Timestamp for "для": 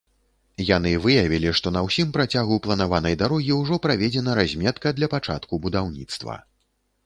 4.99-5.07